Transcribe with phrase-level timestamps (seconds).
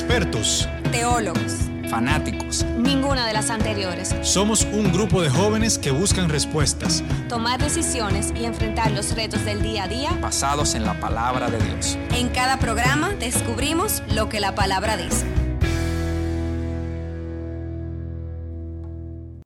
[0.00, 2.64] expertos, teólogos, fanáticos.
[2.78, 4.16] Ninguna de las anteriores.
[4.22, 9.62] Somos un grupo de jóvenes que buscan respuestas, tomar decisiones y enfrentar los retos del
[9.62, 11.98] día a día basados en la palabra de Dios.
[12.14, 15.26] En cada programa descubrimos lo que la palabra dice.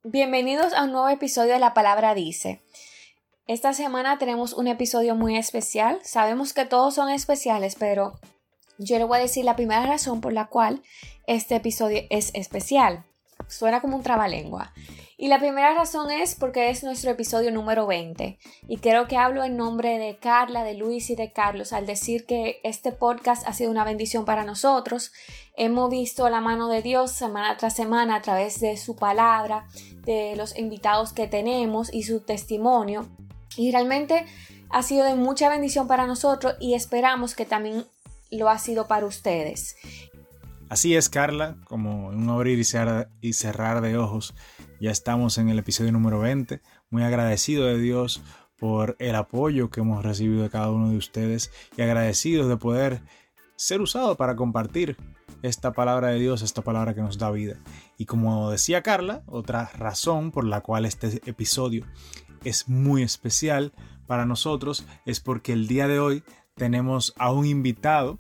[0.05, 2.63] Bienvenidos a un nuevo episodio de La Palabra Dice.
[3.49, 5.99] Esta semana tenemos un episodio muy especial.
[6.05, 8.15] Sabemos que todos son especiales, pero
[8.79, 10.83] yo le voy a decir la primera razón por la cual
[11.27, 13.05] este episodio es especial.
[13.49, 14.73] Suena como un trabalengua.
[15.17, 18.39] Y la primera razón es porque es nuestro episodio número 20.
[18.67, 22.27] Y creo que hablo en nombre de Carla, de Luis y de Carlos al decir
[22.27, 25.13] que este podcast ha sido una bendición para nosotros.
[25.57, 29.69] Hemos visto la mano de Dios semana tras semana a través de su palabra,
[30.05, 33.09] de los invitados que tenemos y su testimonio.
[33.57, 34.27] Y realmente
[34.71, 37.87] ha sido de mucha bendición para nosotros y esperamos que también
[38.31, 39.77] lo ha sido para ustedes.
[40.69, 44.35] Así es, Carla, como en un abrir y cerrar de ojos,
[44.81, 46.61] ya estamos en el episodio número 20.
[46.91, 48.23] Muy agradecido de Dios
[48.59, 53.03] por el apoyo que hemos recibido de cada uno de ustedes y agradecidos de poder
[53.57, 54.97] ser usado para compartir
[55.43, 57.57] esta palabra de Dios, esta palabra que nos da vida.
[57.99, 61.87] Y como decía Carla, otra razón por la cual este episodio
[62.45, 63.73] es muy especial
[64.07, 68.19] para nosotros es porque el día de hoy tenemos a un invitado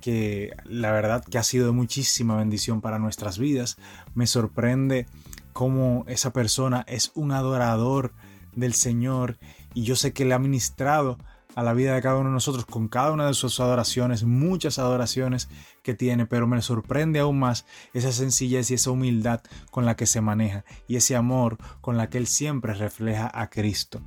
[0.00, 3.76] que la verdad que ha sido de muchísima bendición para nuestras vidas.
[4.14, 5.06] Me sorprende
[5.52, 8.12] cómo esa persona es un adorador
[8.54, 9.38] del Señor
[9.74, 11.18] y yo sé que le ha ministrado
[11.54, 14.78] a la vida de cada uno de nosotros con cada una de sus adoraciones, muchas
[14.78, 15.48] adoraciones
[15.82, 20.06] que tiene, pero me sorprende aún más esa sencillez y esa humildad con la que
[20.06, 24.00] se maneja y ese amor con la que él siempre refleja a Cristo.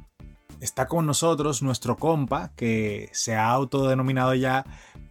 [0.63, 4.65] Está con nosotros nuestro compa, que se ha autodenominado ya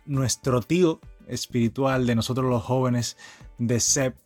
[0.06, 3.18] nuestro tío espiritual de nosotros los jóvenes
[3.58, 4.16] de SEP.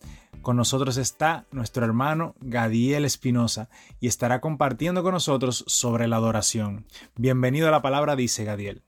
[0.41, 6.87] Con nosotros está nuestro hermano Gadiel Espinosa y estará compartiendo con nosotros sobre la adoración.
[7.17, 8.85] Bienvenido a la palabra, dice Gadiel.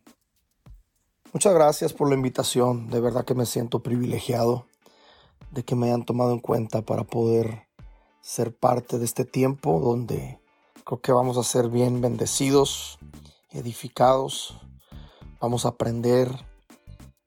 [1.32, 2.88] Muchas gracias por la invitación.
[2.88, 4.68] De verdad que me siento privilegiado
[5.50, 7.66] de que me hayan tomado en cuenta para poder
[8.20, 10.38] ser parte de este tiempo donde
[10.88, 12.98] Creo que vamos a ser bien bendecidos,
[13.50, 14.58] edificados,
[15.38, 16.30] vamos a aprender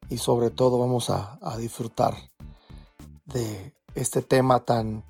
[0.09, 2.15] y sobre todo vamos a, a disfrutar
[3.25, 5.03] de este tema tan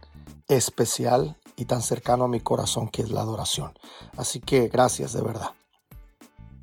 [0.49, 3.71] especial y tan cercano a mi corazón que es la adoración.
[4.17, 5.51] Así que gracias de verdad.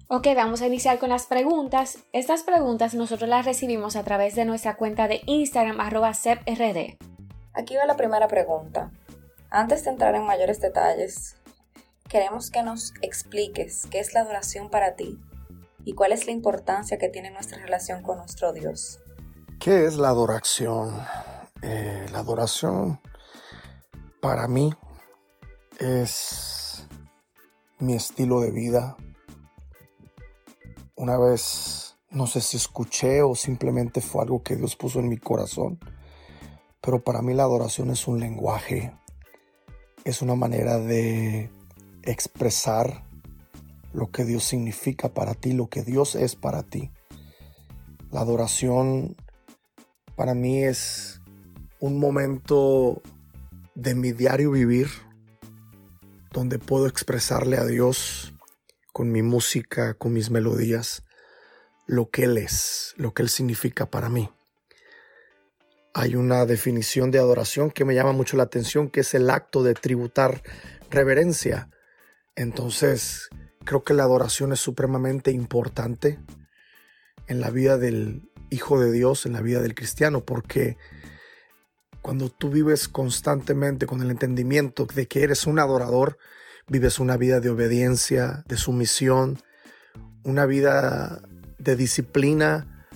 [0.09, 2.00] Ok, vamos a iniciar con las preguntas.
[2.12, 6.98] Estas preguntas nosotros las recibimos a través de nuestra cuenta de Instagram arroba ceprd.
[7.54, 8.93] Aquí va la primera pregunta.
[9.48, 11.38] Antes de entrar en mayores detalles,
[12.08, 15.19] Queremos que nos expliques qué es la adoración para ti
[15.84, 19.00] y cuál es la importancia que tiene nuestra relación con nuestro Dios.
[19.60, 20.98] ¿Qué es la adoración?
[21.60, 22.98] Eh, la adoración
[24.22, 24.72] para mí
[25.78, 26.86] es
[27.78, 28.97] mi estilo de vida.
[30.97, 35.18] Una vez, no sé si escuché o simplemente fue algo que Dios puso en mi
[35.18, 35.78] corazón,
[36.80, 38.97] pero para mí la adoración es un lenguaje,
[40.04, 41.50] es una manera de
[42.10, 43.04] expresar
[43.92, 46.91] lo que Dios significa para ti, lo que Dios es para ti.
[48.10, 49.16] La adoración
[50.16, 51.20] para mí es
[51.80, 53.02] un momento
[53.74, 54.88] de mi diario vivir
[56.32, 58.34] donde puedo expresarle a Dios
[58.92, 61.04] con mi música, con mis melodías,
[61.86, 64.30] lo que Él es, lo que Él significa para mí.
[65.94, 69.62] Hay una definición de adoración que me llama mucho la atención, que es el acto
[69.62, 70.42] de tributar
[70.91, 71.70] reverencia
[72.38, 73.28] entonces,
[73.65, 76.21] creo que la adoración es supremamente importante
[77.26, 80.77] en la vida del Hijo de Dios, en la vida del cristiano, porque
[82.00, 86.16] cuando tú vives constantemente con el entendimiento de que eres un adorador,
[86.69, 89.43] vives una vida de obediencia, de sumisión,
[90.22, 91.21] una vida
[91.59, 92.87] de disciplina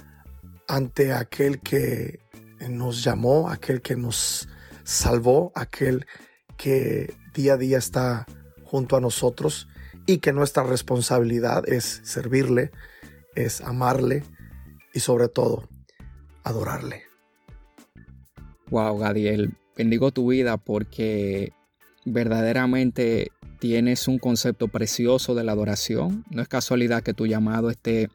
[0.69, 2.20] ante aquel que
[2.69, 4.49] nos llamó, aquel que nos
[4.84, 6.06] salvó, aquel
[6.56, 8.25] que día a día está
[8.72, 9.69] junto a nosotros
[10.06, 12.70] y que nuestra responsabilidad es servirle,
[13.34, 14.24] es amarle
[14.94, 15.69] y sobre todo
[16.42, 17.02] adorarle.
[18.70, 21.52] Wow, Gadiel, bendigo tu vida porque
[22.06, 23.30] verdaderamente
[23.60, 26.25] tienes un concepto precioso de la adoración.
[26.30, 28.08] No es casualidad que tu llamado esté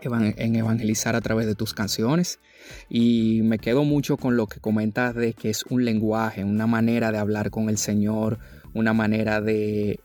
[0.00, 2.40] en evangelizar a través de tus canciones
[2.88, 7.12] y me quedo mucho con lo que comentas de que es un lenguaje, una manera
[7.12, 8.38] de hablar con el Señor,
[8.78, 10.00] una manera de,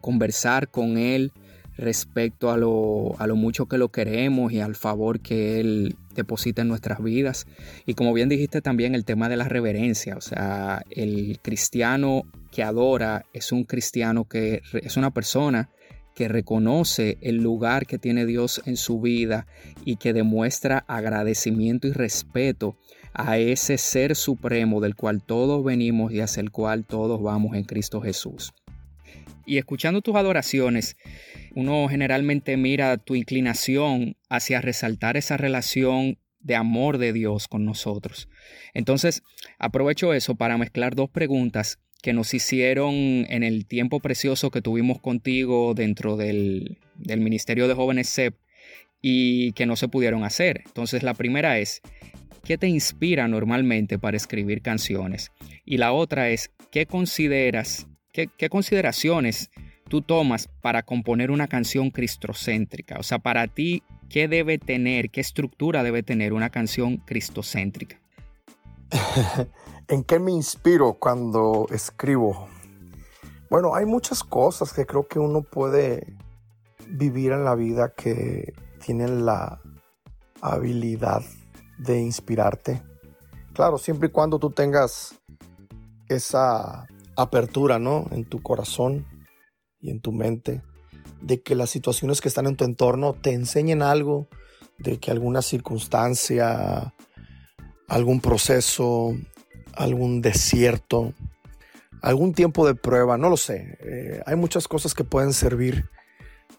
[0.00, 1.32] conversar con Él
[1.76, 6.62] respecto a lo, a lo, mucho que lo queremos y al favor que Él deposita
[6.62, 7.46] en nuestras vidas.
[7.86, 12.62] Y como bien dijiste también el tema de la reverencia, o sea, el cristiano que
[12.62, 15.70] adora es un cristiano que es una persona
[16.14, 19.46] que reconoce el lugar que tiene Dios en su vida
[19.84, 22.76] y que demuestra agradecimiento y respeto
[23.14, 27.64] a ese ser supremo del cual todos venimos y hacia el cual todos vamos en
[27.64, 28.52] Cristo Jesús.
[29.44, 30.96] Y escuchando tus adoraciones,
[31.54, 38.28] uno generalmente mira tu inclinación hacia resaltar esa relación de amor de Dios con nosotros.
[38.74, 39.22] Entonces,
[39.58, 45.00] aprovecho eso para mezclar dos preguntas que nos hicieron en el tiempo precioso que tuvimos
[45.00, 48.34] contigo dentro del, del Ministerio de Jóvenes CEP
[49.02, 50.62] y que no se pudieron hacer.
[50.64, 51.82] Entonces, la primera es,
[52.44, 55.32] ¿qué te inspira normalmente para escribir canciones?
[55.66, 59.50] Y la otra es, ¿qué consideras ¿Qué, consideraciones
[59.88, 62.98] tú tomas para componer una canción cristocéntrica?
[62.98, 67.98] O sea, para ti, ¿qué debe tener, qué estructura debe tener una canción cristocéntrica?
[69.88, 72.48] ¿En qué me inspiro cuando escribo?
[73.48, 76.14] Bueno, hay muchas cosas que creo que uno puede
[76.88, 78.52] vivir en la vida que
[78.84, 79.60] tienen la
[80.40, 81.22] habilidad
[81.78, 82.82] de inspirarte.
[83.54, 85.14] Claro, siempre y cuando tú tengas
[86.08, 86.86] esa
[87.16, 88.06] apertura, ¿no?
[88.10, 89.06] En tu corazón
[89.80, 90.62] y en tu mente,
[91.20, 94.28] de que las situaciones que están en tu entorno te enseñen algo,
[94.78, 96.94] de que alguna circunstancia,
[97.88, 99.14] algún proceso,
[99.74, 101.12] algún desierto,
[102.00, 103.78] algún tiempo de prueba, no lo sé.
[103.80, 105.88] Eh, hay muchas cosas que pueden servir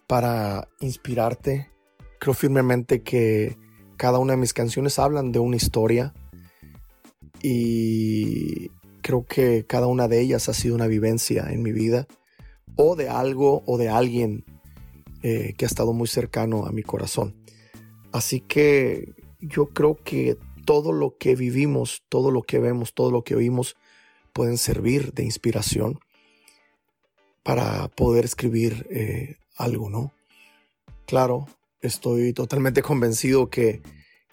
[0.06, 1.70] para inspirarte.
[2.18, 3.56] Creo firmemente que
[3.96, 6.14] cada una de mis canciones hablan de una historia
[7.42, 8.70] y
[9.02, 12.06] creo que cada una de ellas ha sido una vivencia en mi vida
[12.76, 14.44] o de algo o de alguien
[15.22, 17.34] eh, que ha estado muy cercano a mi corazón.
[18.12, 23.24] Así que yo creo que todo lo que vivimos, todo lo que vemos, todo lo
[23.24, 23.76] que oímos
[24.32, 26.00] pueden servir de inspiración
[27.42, 30.12] para poder escribir eh, algo, ¿no?
[31.06, 31.46] Claro,
[31.86, 33.82] estoy totalmente convencido que,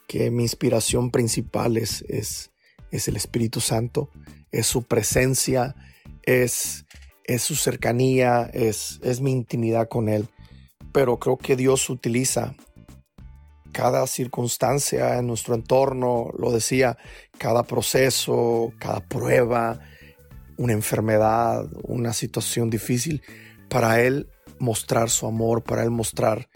[0.07, 2.51] que mi inspiración principal es, es,
[2.91, 4.09] es el Espíritu Santo
[4.51, 5.75] es su presencia,
[6.23, 6.85] es,
[7.23, 10.27] es su cercanía, es, es mi intimidad con Él.
[10.91, 12.55] Pero creo que Dios utiliza
[13.71, 16.97] cada circunstancia en nuestro entorno, lo decía,
[17.37, 19.79] cada proceso, cada prueba,
[20.57, 23.21] una enfermedad, una situación difícil,
[23.69, 26.49] para Él mostrar su amor, para Él mostrar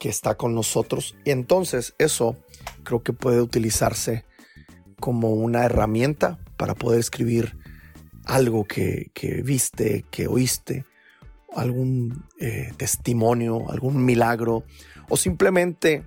[0.00, 1.14] que está con nosotros.
[1.24, 2.36] Y entonces eso
[2.82, 4.24] creo que puede utilizarse
[4.98, 7.56] como una herramienta para poder escribir
[8.24, 9.10] algo que,
[9.44, 10.84] viste, que oíste,
[11.54, 14.64] algún eh, testimonio, algún milagro
[15.08, 16.06] o simplemente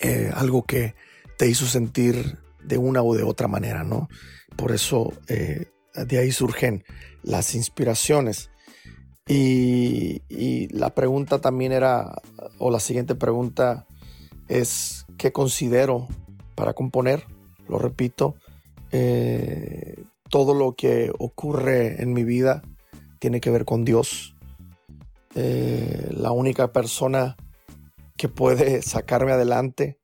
[0.00, 0.94] eh, algo que
[1.38, 4.08] te hizo sentir de una o de otra manera, ¿no?
[4.56, 6.84] Por eso eh, de ahí surgen
[7.22, 8.49] las inspiraciones.
[9.32, 12.20] Y, la pregunta también era,
[12.58, 13.86] o la siguiente pregunta
[14.48, 16.08] es, ¿qué considero
[16.56, 17.24] para componer?
[17.68, 18.34] Lo repito,
[18.90, 22.62] eh, todo lo que ocurre en mi vida
[23.20, 24.34] tiene que ver con Dios.
[25.36, 27.36] Eh, la única persona
[28.16, 29.96] que puede sacarme adelante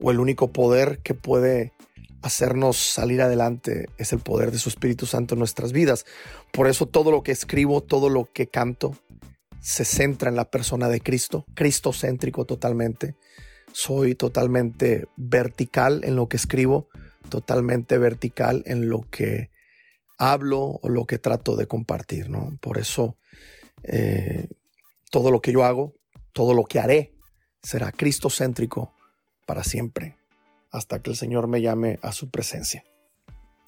[0.00, 1.72] o el único poder que puede
[2.26, 6.04] hacernos salir adelante es el poder de su Espíritu Santo en nuestras vidas.
[6.52, 8.96] Por eso todo lo que escribo, todo lo que canto,
[9.60, 13.14] se centra en la persona de Cristo, cristocéntrico totalmente.
[13.72, 16.88] Soy totalmente vertical en lo que escribo
[17.26, 19.50] totalmente vertical en lo que
[20.18, 22.56] hablo o lo que trato de compartir, ¿no?
[22.60, 23.18] Por eso
[23.82, 24.48] eh,
[25.10, 25.94] todo lo que yo hago,
[26.32, 27.14] todo lo que haré,
[27.62, 28.94] será cristocéntrico
[29.44, 30.16] para siempre,
[30.76, 32.84] hasta que el Señor me llame a su presencia.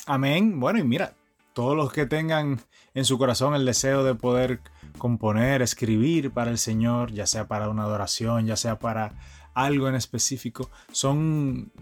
[0.06, 0.60] Amén.
[0.60, 1.14] Bueno, y mira,
[1.54, 2.60] todos los que tengan
[2.94, 4.60] en su corazón el deseo de poder
[4.98, 9.14] componer, escribir para el Señor, ya sea para una adoración, ya sea para
[9.54, 11.72] algo en específico, son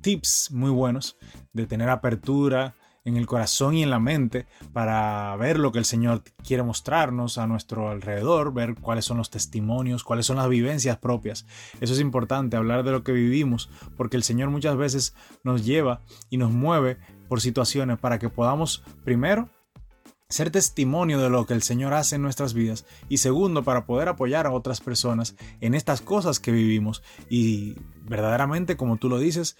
[0.00, 1.16] tips muy buenos
[1.52, 5.84] de tener apertura en el corazón y en la mente para ver lo que el
[5.84, 10.98] Señor quiere mostrarnos a nuestro alrededor, ver cuáles son los testimonios, cuáles son las vivencias
[10.98, 11.46] propias.
[11.80, 16.00] Eso es importante, hablar de lo que vivimos, porque el Señor muchas veces nos lleva
[16.30, 16.98] y nos mueve
[17.28, 19.48] por situaciones para que podamos primero
[20.28, 24.08] ser testimonio de lo que el Señor hace en nuestras vidas y segundo para poder
[24.08, 29.56] apoyar a otras personas en estas cosas que vivimos y verdaderamente como tú lo dices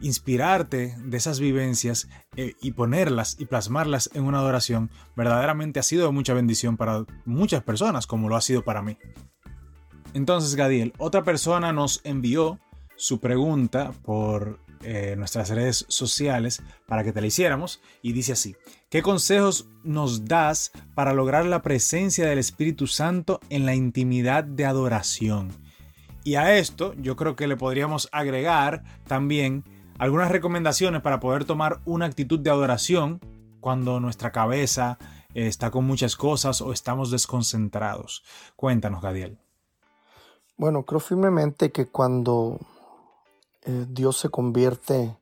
[0.00, 6.06] inspirarte de esas vivencias eh, y ponerlas y plasmarlas en una adoración verdaderamente ha sido
[6.06, 8.98] de mucha bendición para muchas personas como lo ha sido para mí.
[10.14, 12.58] Entonces Gadiel, otra persona nos envió
[12.96, 18.56] su pregunta por eh, nuestras redes sociales para que te la hiciéramos y dice así,
[18.90, 24.64] ¿qué consejos nos das para lograr la presencia del Espíritu Santo en la intimidad de
[24.64, 25.50] adoración?
[26.24, 29.64] Y a esto yo creo que le podríamos agregar también
[29.98, 33.20] algunas recomendaciones para poder tomar una actitud de adoración
[33.60, 34.98] cuando nuestra cabeza
[35.34, 38.22] eh, está con muchas cosas o estamos desconcentrados.
[38.56, 39.38] Cuéntanos, Gadiel.
[40.56, 42.58] Bueno, creo firmemente que cuando
[43.62, 45.16] eh, Dios se convierte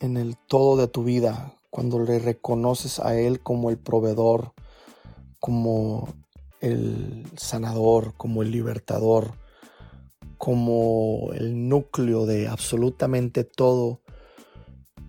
[0.00, 4.52] en el todo de tu vida, cuando le reconoces a Él como el proveedor,
[5.38, 6.08] como
[6.60, 9.32] el sanador, como el libertador,
[10.42, 14.00] como el núcleo de absolutamente todo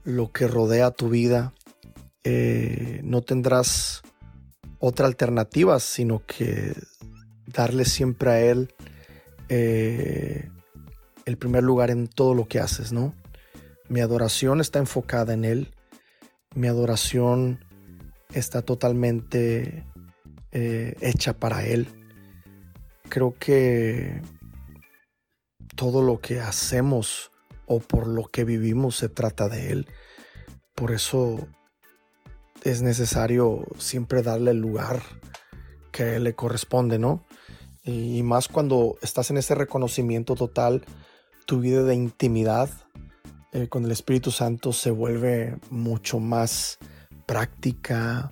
[0.03, 1.55] lo que rodea tu vida,
[2.23, 4.03] eh, no tendrás
[4.77, 6.75] otra alternativa sino que
[7.47, 8.75] darle siempre a Él
[9.49, 10.51] eh,
[11.25, 13.15] el primer lugar en todo lo que haces, ¿no?
[13.89, 15.73] Mi adoración está enfocada en Él.
[16.53, 17.65] Mi adoración
[18.35, 19.83] está totalmente
[20.51, 21.87] eh, hecha para Él.
[23.09, 24.21] Creo que
[25.75, 27.31] todo lo que hacemos
[27.65, 29.87] o por lo que vivimos se trata de Él.
[30.75, 31.47] Por eso
[32.63, 35.01] es necesario siempre darle el lugar
[35.91, 37.25] que le corresponde, ¿no?
[37.83, 40.85] Y más cuando estás en ese reconocimiento total
[41.45, 42.69] tu vida de intimidad
[43.51, 46.79] eh, con el Espíritu Santo se vuelve mucho más
[47.25, 48.31] práctica.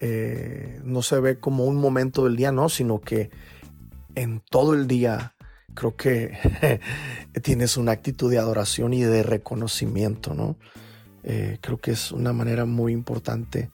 [0.00, 3.30] Eh, no se ve como un momento del día, no, sino que
[4.14, 5.34] en todo el día
[5.74, 6.80] creo que
[7.42, 10.56] tienes una actitud de adoración y de reconocimiento, ¿no?
[11.22, 13.70] Eh, creo que es una manera muy importante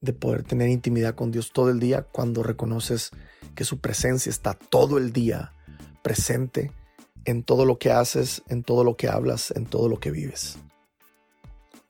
[0.00, 3.10] de poder tener intimidad con Dios todo el día cuando reconoces
[3.54, 5.52] que su presencia está todo el día
[6.02, 6.72] presente
[7.24, 10.58] en todo lo que haces, en todo lo que hablas, en todo lo que vives.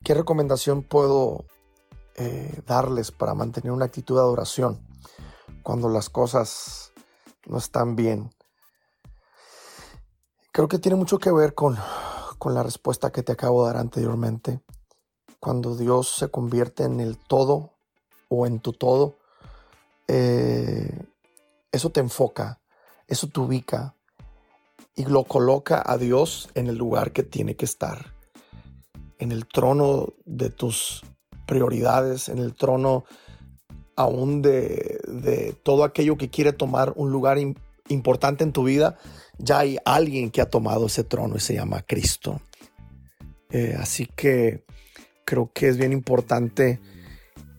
[0.04, 1.46] ¿Qué recomendación puedo
[2.16, 4.86] eh, darles para mantener una actitud de adoración
[5.62, 6.92] cuando las cosas
[7.46, 8.30] no están bien?
[10.54, 11.76] Creo que tiene mucho que ver con,
[12.38, 14.60] con la respuesta que te acabo de dar anteriormente.
[15.40, 17.72] Cuando Dios se convierte en el todo
[18.28, 19.16] o en tu todo,
[20.06, 21.06] eh,
[21.72, 22.60] eso te enfoca,
[23.08, 23.96] eso te ubica,
[24.94, 28.14] y lo coloca a Dios en el lugar que tiene que estar,
[29.18, 31.02] en el trono de tus
[31.46, 33.06] prioridades, en el trono
[33.96, 37.38] aún de, todo aquello que quiere tomar un lugar
[37.88, 38.98] importante en tu vida,
[39.38, 42.40] ya hay alguien que ha tomado ese trono y se llama Cristo.
[43.50, 44.64] Eh, así que
[45.24, 46.80] creo que es bien importante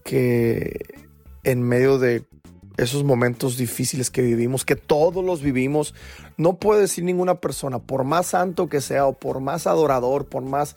[0.04, 0.80] que
[1.44, 2.26] en medio de
[2.78, 5.94] esos momentos difíciles que vivimos, que todos los vivimos,
[6.38, 10.44] no puede decir ninguna persona, por más santo que sea o por más adorador, por
[10.44, 10.76] más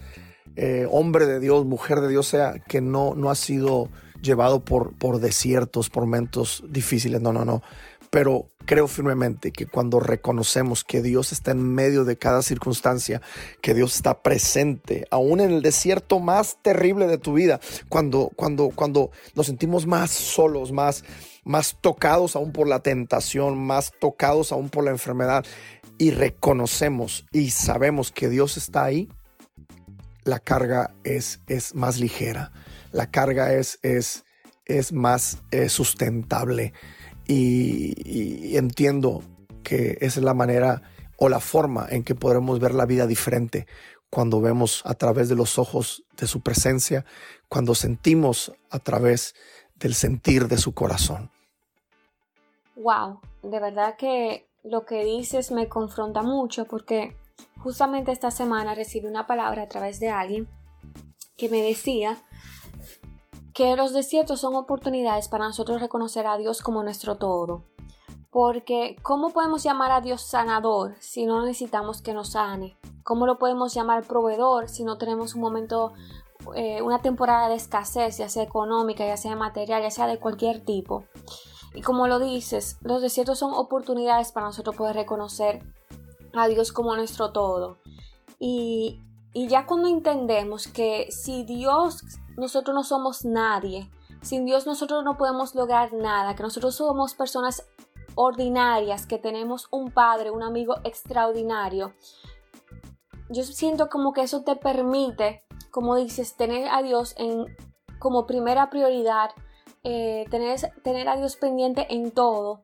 [0.56, 3.88] eh, hombre de Dios, mujer de Dios sea, que no, no ha sido
[4.22, 7.20] llevado por, por desiertos, por momentos difíciles.
[7.20, 7.62] No, no, no.
[8.10, 13.22] Pero creo firmemente que cuando reconocemos que Dios está en medio de cada circunstancia,
[13.62, 18.68] que Dios está presente, aún en el desierto más terrible de tu vida, cuando, cuando,
[18.68, 21.02] cuando nos sentimos más solos, más,
[21.44, 25.46] más tocados aún por la tentación, más tocados aún por la enfermedad,
[25.96, 29.08] y reconocemos y sabemos que Dios está ahí,
[30.24, 32.52] la carga es, es más ligera,
[32.92, 34.24] la carga es, es,
[34.66, 36.74] es más eh, sustentable
[37.28, 39.22] y, entiendo
[39.62, 40.82] que es la manera
[41.18, 43.66] o la forma en que podremos ver la vida diferente
[44.10, 47.04] cuando vemos a través de los ojos de su presencia,
[47.48, 49.34] cuando sentimos a través
[49.76, 51.30] del sentir de su corazón.
[52.76, 57.16] Wow, de verdad que lo que dices me confronta mucho porque
[57.58, 60.48] justamente esta semana recibí una palabra a través de alguien
[61.36, 62.16] que me decía
[63.58, 67.64] que los desiertos son oportunidades para nosotros reconocer a Dios como nuestro todo.
[68.30, 72.78] Porque ¿cómo podemos llamar a Dios sanador si no necesitamos que nos sane?
[73.02, 75.92] ¿Cómo lo podemos llamar proveedor si no tenemos un momento,
[76.54, 80.64] eh, una temporada de escasez, ya sea económica, ya sea material, ya sea de cualquier
[80.64, 81.06] tipo?
[81.74, 85.64] Y como lo dices, los desiertos son oportunidades para nosotros poder reconocer
[86.32, 87.78] a Dios como nuestro todo.
[88.38, 89.02] Y,
[89.38, 92.02] y ya cuando entendemos que si Dios
[92.36, 93.88] nosotros no somos nadie.
[94.20, 97.64] Sin Dios nosotros no podemos lograr nada, que nosotros somos personas
[98.16, 101.92] ordinarias, que tenemos un padre, un amigo extraordinario.
[103.30, 107.46] Yo siento como que eso te permite, como dices, tener a Dios en,
[108.00, 109.30] como primera prioridad,
[109.84, 112.58] eh, tener, tener a Dios pendiente en todo.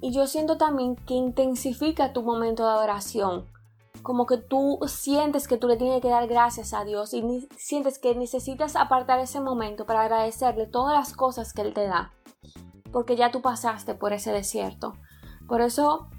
[0.00, 3.52] Y yo siento también que intensifica tu momento de adoración
[4.04, 7.98] como que tú sientes que tú le tienes que dar gracias a Dios y sientes
[7.98, 12.12] que necesitas apartar ese momento para agradecerle todas las cosas que Él te da,
[12.92, 14.92] porque ya tú pasaste por ese desierto.
[15.48, 16.10] Por eso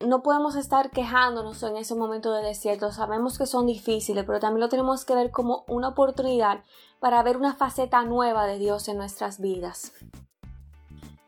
[0.00, 2.90] no podemos estar quejándonos en ese momento de desierto.
[2.90, 6.64] Sabemos que son difíciles, pero también lo tenemos que ver como una oportunidad
[7.00, 9.92] para ver una faceta nueva de Dios en nuestras vidas.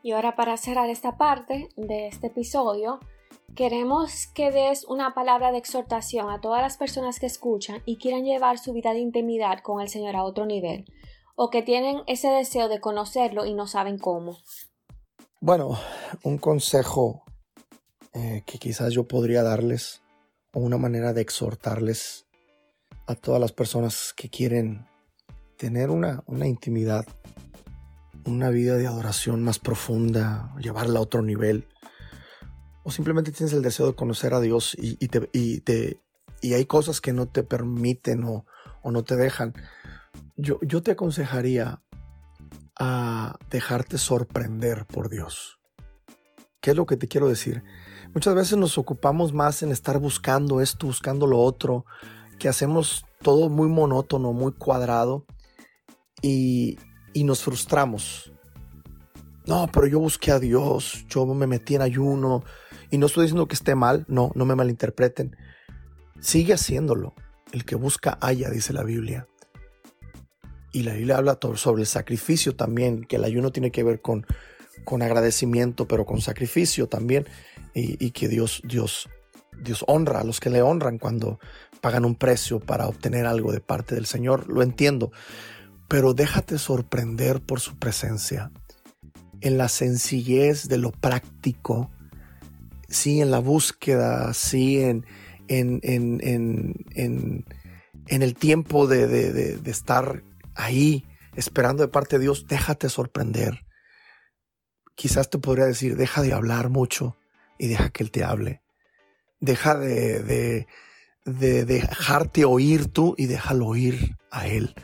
[0.02, 2.98] Y ahora para cerrar esta parte de este episodio,
[3.55, 8.25] queremos que des una palabra de exhortación a todas las personas que escuchan y quieran
[8.25, 10.85] llevar su vida de intimidad con el Señor a otro nivel,
[11.37, 14.38] o que tienen ese deseo de conocerlo y no saben cómo.
[15.40, 15.78] Bueno,
[16.25, 17.23] un consejo
[18.14, 20.02] eh, que quizás yo podría darles
[20.52, 22.26] o una manera de exhortarles
[23.07, 24.87] a todas las personas que quieren
[25.57, 27.07] tener una, una intimidad,
[28.26, 31.67] una vida de adoración más profunda, llevarla a otro nivel,
[32.88, 35.28] o simplemente tienes el deseo de conocer a Dios y, te,
[36.40, 38.47] y, hay cosas que no te permiten o,
[38.83, 39.52] no te dejan,
[40.38, 41.83] yo, yo te aconsejaría
[42.80, 45.59] a dejarte sorprender por Dios.
[46.62, 47.62] ¿Qué es lo que te quiero decir?
[48.14, 51.85] Muchas veces nos ocupamos más en estar buscando esto, buscando lo otro,
[52.38, 55.26] que hacemos todo muy monótono, muy cuadrado
[56.23, 56.78] y,
[57.14, 58.33] nos frustramos.
[59.45, 62.45] No, pero yo busqué a Dios, yo me metí en ayuno
[62.90, 65.37] y no estoy diciendo que esté mal, no, no me malinterpreten.
[66.21, 67.14] Sigue haciéndolo.
[67.52, 69.26] El que busca haya, dice la Biblia.
[70.73, 74.26] Y la Biblia habla sobre el sacrificio también, que el ayuno tiene que ver con,
[74.85, 77.26] con agradecimiento, pero con sacrificio también
[77.75, 79.09] y, que Dios, Dios,
[79.62, 81.38] Dios honra a los que le honran cuando
[81.80, 84.49] pagan un precio para obtener algo de parte del Señor.
[84.49, 85.12] Lo entiendo,
[85.88, 88.50] pero déjate sorprender por su presencia
[89.40, 91.90] en la sencillez de lo práctico,
[92.88, 95.07] sí en la búsqueda, sí en,
[95.49, 97.45] en, en,
[98.09, 100.23] en el tiempo de, de, estar
[100.54, 101.04] ahí
[101.37, 103.67] esperando de parte de Dios, déjate sorprender.
[104.95, 107.17] Quizás te podría decir, deja de hablar mucho,
[107.58, 108.62] y deja que Él te hable.
[109.41, 110.67] Deja de, de,
[111.25, 114.75] de dejarte oír tú y déjalo oír a Él.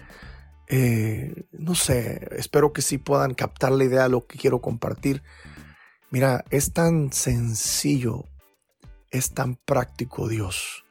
[0.68, 5.22] Eh, no sé, espero que sí puedan captar la idea de lo que quiero compartir.
[6.14, 8.26] Mira, es tan sencillo,
[9.10, 10.84] es tan práctico Dios,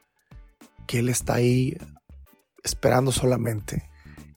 [0.86, 1.78] que Él está ahí
[2.62, 3.88] esperando solamente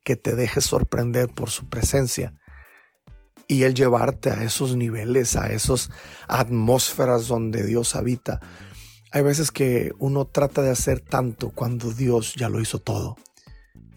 [0.06, 2.36] que te dejes sorprender por su presencia
[3.50, 5.90] y el llevarte a esos niveles, a esas
[6.30, 8.40] atmósferas donde Dios habita.
[9.12, 13.18] Hay veces que uno trata de hacer tanto cuando Dios ya lo hizo todo.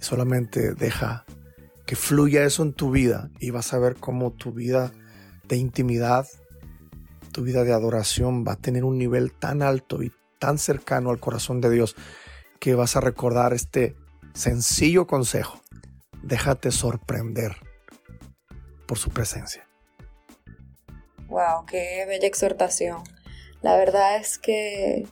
[0.01, 1.25] solamente deja
[1.87, 4.91] que fluya eso en tu vida y vas a ver cómo tu vida
[5.47, 6.27] de intimidad,
[7.41, 11.21] tu vida de adoración va a tener un nivel tan alto y tan cercano al
[11.21, 11.97] corazón de Dios
[12.59, 13.97] que vas a recordar este
[14.35, 15.59] sencillo consejo.
[16.23, 17.57] Déjate sorprender
[18.87, 19.67] por su presencia.
[21.29, 23.05] Wow, qué bella exhortación.
[23.63, 25.07] La verdad es que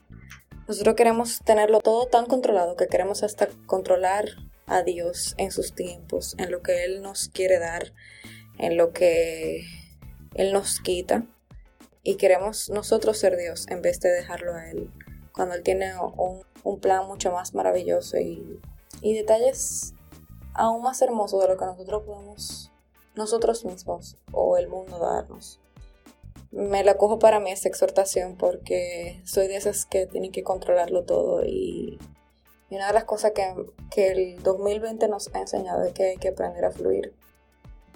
[0.69, 4.27] nosotros queremos tenerlo todo tan controlado que queremos hasta controlar
[4.67, 7.95] a Dios en sus tiempos, en lo que Él nos quiere dar,
[8.59, 9.63] en lo que
[10.35, 11.25] Él nos quita.
[12.03, 14.91] Y queremos nosotros ser Dios en vez de dejarlo a Él,
[15.33, 18.61] cuando Él tiene un, plan mucho más maravilloso y,
[19.01, 19.95] y detalles
[20.55, 22.71] aún más hermosos de lo que nosotros podemos
[23.19, 25.61] nosotros mismos o el mundo darnos.
[26.51, 31.05] Me la cojo para mí esta exhortación porque soy de esas que tienen que controlarlo
[31.05, 31.99] todo y,
[32.71, 33.55] una de las cosas que,
[33.91, 37.15] que el 2020 nos ha enseñado es que hay que aprender a fluir,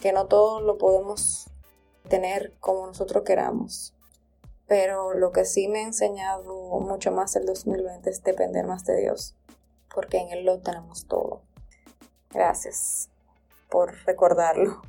[0.00, 1.46] que no todo lo podemos
[2.08, 3.94] tener como nosotros queramos,
[4.66, 9.00] pero lo que sí me ha enseñado mucho más el 2020 es depender más de
[9.00, 9.34] Dios,
[9.94, 11.42] porque en Él lo tenemos todo.
[12.30, 13.10] Gracias
[13.68, 14.82] por recordarlo.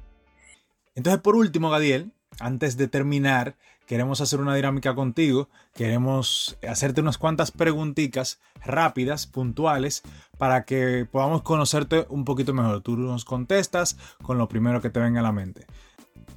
[0.95, 5.49] Entonces, por último, Gadiel, antes de terminar, queremos hacer una dinámica contigo.
[5.73, 10.03] Queremos hacerte unas cuantas preguntitas rápidas, puntuales,
[10.37, 12.81] para que podamos conocerte un poquito mejor.
[12.81, 15.65] Tú nos contestas con lo primero que te venga a la mente.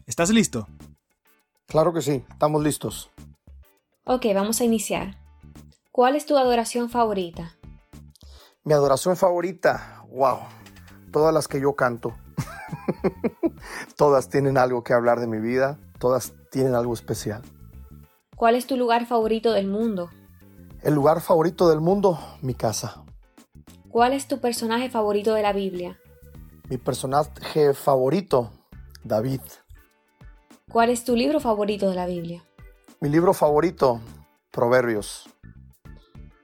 [0.06, 0.68] ¿Estás listo?
[1.66, 3.10] Claro que sí, estamos listos.
[4.04, 5.18] Ok, vamos a iniciar.
[5.90, 7.56] ¿Cuál es tu adoración favorita?
[8.62, 10.38] Mi adoración favorita, wow,
[11.10, 12.14] todas las que yo canto.
[13.96, 17.42] todas tienen algo que hablar de mi vida, todas tienen algo especial.
[18.36, 20.10] ¿Cuál es tu lugar favorito del mundo?
[20.82, 23.02] El lugar favorito del mundo, mi casa.
[23.88, 25.98] ¿Cuál es tu personaje favorito de la Biblia?
[26.68, 28.52] Mi personaje favorito,
[29.02, 29.40] David.
[30.70, 32.44] ¿Cuál es tu libro favorito de la Biblia?
[33.00, 34.00] Mi libro favorito,
[34.50, 35.28] Proverbios.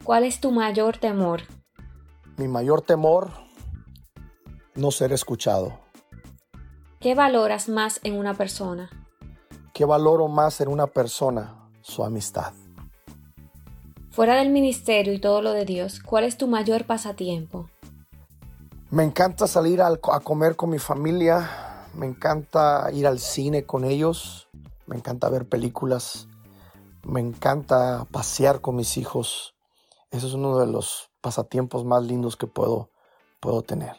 [0.04, 1.42] ¿Cuál es tu mayor temor?
[2.36, 3.30] Mi mayor temor,
[4.76, 5.80] no ser escuchado.
[7.00, 8.90] ¿Qué valoras más en una persona?
[9.74, 11.68] ¿Qué valoro más en una persona?
[11.80, 12.52] Su amistad.
[14.12, 17.68] Fuera del ministerio y todo lo de Dios, ¿cuál es tu mayor pasatiempo?
[18.90, 24.48] Me encanta salir a comer con mi familia, me encanta ir al cine con ellos,
[24.86, 26.28] me encanta ver películas,
[27.04, 29.54] me encanta pasear con mis hijos.
[30.10, 32.90] Eso es uno de los pasatiempos más lindos que puedo,
[33.40, 33.96] puedo tener.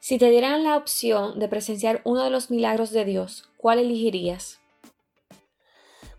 [0.00, 4.58] Si te dieran la opción de presenciar uno de los milagros de Dios, ¿cuál elegirías?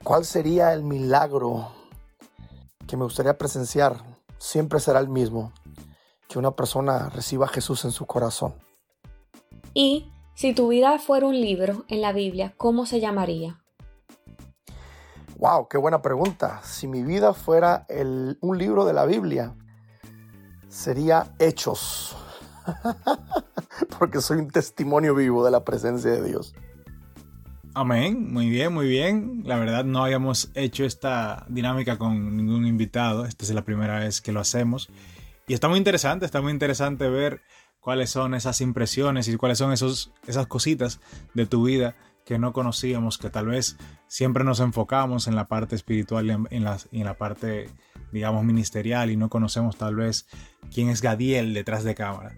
[0.03, 1.71] ¿Cuál sería el milagro
[2.87, 4.03] que me gustaría presenciar?
[4.37, 5.51] Siempre será el mismo,
[6.27, 8.53] que una persona reciba a Jesús en su corazón.
[9.73, 13.59] Y si tu vida fuera un libro en la Biblia, ¿cómo se llamaría?
[15.37, 16.61] Wow, qué buena pregunta.
[16.63, 17.85] Si mi vida fuera
[18.39, 19.53] un libro de la Biblia,
[20.69, 22.15] sería Hechos.
[23.99, 26.55] Porque soy un testimonio vivo de la presencia de Dios.
[27.73, 29.41] Amén, muy bien, muy bien.
[29.43, 33.25] La verdad no habíamos hecho esta dinámica con ningún invitado.
[33.25, 34.89] Esta es la primera vez que lo hacemos.
[35.49, 37.41] Y está muy interesante, está muy interesante ver
[37.89, 40.99] cuáles son esas impresiones y cuáles son esos, esas cositas
[41.33, 45.75] de tu vida que no conocíamos, que tal vez siempre nos enfocamos en la parte
[45.75, 47.67] espiritual y en, la, en la parte,
[48.11, 50.27] digamos, ministerial y no conocemos tal vez
[50.71, 52.37] quién es Gadiel detrás de cámara.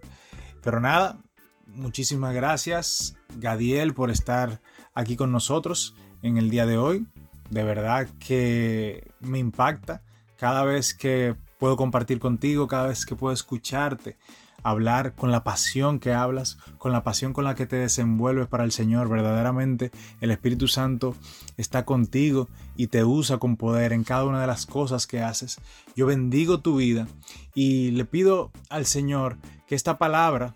[0.64, 1.20] Pero nada,
[1.66, 4.62] muchísimas gracias Gadiel por estar
[4.94, 7.08] aquí con nosotros en el día de hoy.
[7.50, 10.02] De verdad que me impacta
[10.38, 14.18] cada vez que puedo compartir contigo, cada vez que puedo escucharte,
[14.64, 18.64] hablar con la pasión que hablas, con la pasión con la que te desenvuelves para
[18.64, 19.10] el Señor.
[19.10, 21.16] Verdaderamente el Espíritu Santo
[21.58, 25.60] está contigo y te usa con poder en cada una de las cosas que haces.
[25.96, 27.08] Yo bendigo tu vida
[27.54, 30.56] y le pido al Señor que esta palabra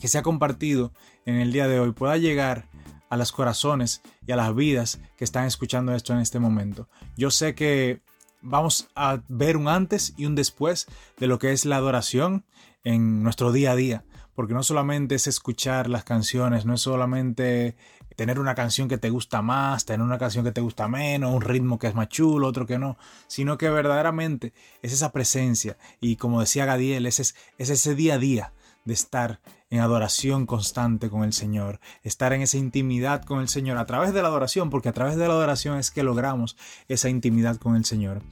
[0.00, 0.92] que se ha compartido
[1.26, 2.66] en el día de hoy pueda llegar
[3.10, 6.88] a los corazones y a las vidas que están escuchando esto en este momento.
[7.16, 8.02] Yo sé que
[8.40, 10.86] vamos a ver un antes y un después
[11.18, 12.44] de lo que es la adoración
[12.84, 17.76] en nuestro día a día, porque no solamente es escuchar las canciones, no es solamente
[18.16, 21.40] tener una canción que te gusta más, tener una canción que te gusta menos, un
[21.40, 22.98] ritmo que es más chulo, otro que no,
[23.28, 25.76] sino que verdaderamente es esa presencia.
[26.00, 28.52] Y como decía Gadiel, es, es ese día a día
[28.88, 33.76] de estar en adoración constante con el Señor, estar en esa intimidad con el Señor
[33.76, 36.56] a través de la adoración, porque a través de la adoración es que logramos
[36.88, 38.22] esa intimidad con el Señor.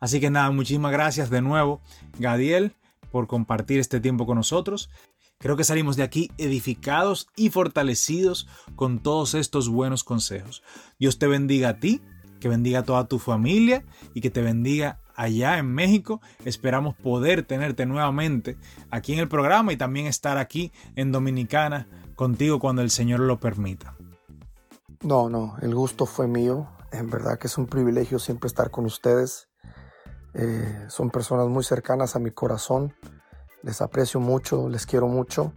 [0.00, 1.82] Así que nada, muchísimas gracias de nuevo,
[2.18, 2.72] Gadiel,
[3.10, 4.88] por compartir este tiempo con nosotros.
[5.38, 8.46] Creo que salimos de aquí edificados y fortalecidos
[8.76, 10.62] con todos estos buenos consejos.
[10.98, 12.00] Dios te bendiga a ti,
[12.40, 16.20] que bendiga a toda tu familia y que te bendiga allá en México.
[16.44, 18.56] Esperamos poder tenerte nuevamente
[18.90, 23.40] aquí en el programa y también estar aquí en Dominicana contigo cuando el Señor lo
[23.40, 23.96] permita.
[25.02, 26.68] No, no, el gusto fue mío.
[26.92, 29.48] En verdad que es un privilegio siempre estar con ustedes.
[30.32, 32.94] Eh, son personas muy cercanas a mi corazón.
[33.62, 35.52] Les aprecio mucho, les quiero mucho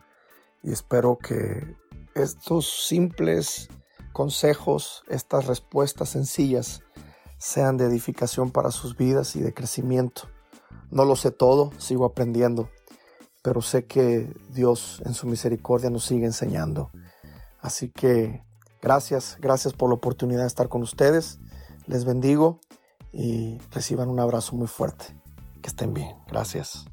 [0.63, 1.76] y espero que
[2.15, 3.70] estos simples
[4.12, 6.82] consejos, estas respuestas sencillas,
[7.38, 10.30] sean de edificación para sus vidas y de crecimiento.
[10.89, 12.69] No lo sé todo, sigo aprendiendo,
[13.41, 16.91] pero sé que Dios en su misericordia nos sigue enseñando.
[17.60, 18.43] Así que
[18.82, 21.39] gracias, gracias por la oportunidad de estar con ustedes.
[21.86, 22.60] Les bendigo
[23.12, 25.06] y reciban un abrazo muy fuerte.
[25.62, 26.15] Que estén bien.
[26.28, 26.86] Gracias.